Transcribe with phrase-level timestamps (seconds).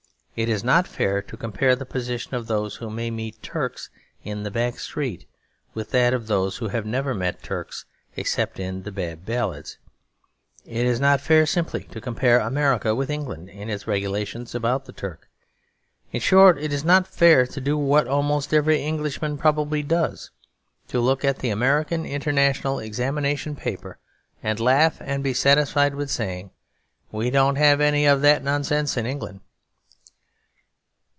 [0.33, 3.89] It is not fair to compare the position of those who may meet Turks
[4.23, 5.27] in the back street
[5.75, 7.83] with that of those who have never met Turks
[8.15, 9.77] except in the Bab Ballads.
[10.65, 14.93] It is not fair simply to compare America with England in its regulations about the
[14.93, 15.27] Turk.
[16.13, 20.31] In short, it is not fair to do what almost every Englishman probably does;
[20.87, 23.99] to look at the American international examination paper,
[24.41, 26.49] and laugh and be satisfied with saying,
[27.11, 29.41] 'We don't have any of that nonsense in England.'